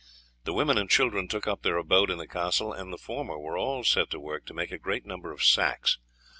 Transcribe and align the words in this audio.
The 0.45 0.53
women 0.53 0.79
and 0.79 0.89
children 0.89 1.27
took 1.27 1.45
up 1.45 1.61
their 1.61 1.77
abode 1.77 2.09
in 2.09 2.17
the 2.17 2.25
castle, 2.27 2.73
and 2.73 2.91
the 2.91 2.97
former 2.97 3.37
were 3.37 3.55
all 3.55 3.83
set 3.83 4.09
to 4.09 4.19
work 4.19 4.47
to 4.47 4.53
make 4.55 4.71
a 4.71 4.79
great 4.79 5.05
number 5.05 5.31
of 5.31 5.43
sacks. 5.43 5.99